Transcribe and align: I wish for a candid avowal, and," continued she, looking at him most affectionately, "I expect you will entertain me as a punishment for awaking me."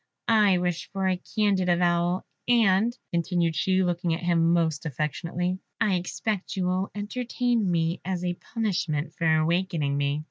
I 0.27 0.57
wish 0.57 0.89
for 0.89 1.07
a 1.07 1.21
candid 1.35 1.69
avowal, 1.69 2.25
and," 2.47 2.97
continued 3.13 3.55
she, 3.55 3.83
looking 3.83 4.15
at 4.15 4.23
him 4.23 4.51
most 4.51 4.83
affectionately, 4.87 5.59
"I 5.79 5.93
expect 5.93 6.55
you 6.55 6.65
will 6.65 6.89
entertain 6.95 7.69
me 7.69 8.01
as 8.03 8.25
a 8.25 8.33
punishment 8.33 9.13
for 9.13 9.31
awaking 9.35 9.95
me." 9.95 10.19